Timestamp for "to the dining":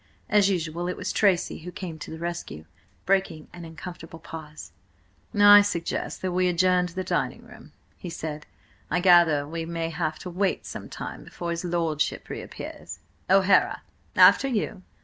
6.87-7.45